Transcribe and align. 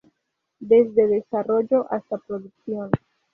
Desde 0.59 1.07
desarrollo 1.09 1.85
hasta 1.91 2.17
producción. 2.17 2.89